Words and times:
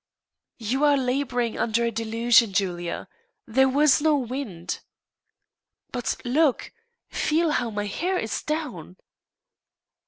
"You 0.57 0.83
are 0.83 0.97
labouring 0.97 1.59
under 1.59 1.83
a 1.85 1.91
delusion, 1.91 2.53
Julia. 2.53 3.07
There 3.45 3.69
was 3.69 4.01
no 4.01 4.15
wind." 4.17 4.79
"But 5.91 6.15
look 6.25 6.73
feel 7.09 7.51
how 7.51 7.69
my 7.69 7.85
hair 7.85 8.17
is 8.17 8.41
down." 8.41 8.97